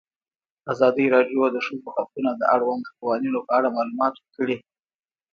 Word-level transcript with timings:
ازادي 0.73 1.05
راډیو 1.15 1.41
د 1.49 1.53
د 1.55 1.57
ښځو 1.65 1.89
حقونه 1.97 2.31
د 2.35 2.41
اړونده 2.53 2.89
قوانینو 2.99 3.39
په 3.47 3.51
اړه 3.57 3.73
معلومات 3.77 4.13
ورکړي. 4.17 4.57